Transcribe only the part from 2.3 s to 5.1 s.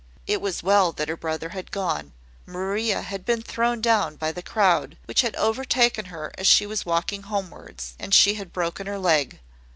Maria had been thrown down by the crowd,